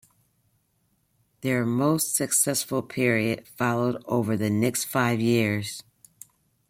Their 1.41 1.63
most 1.63 2.15
successful 2.15 2.81
period 2.81 3.47
followed 3.47 4.01
over 4.07 4.35
the 4.35 4.49
next 4.49 4.85
five 4.85 5.19
years. 5.21 5.83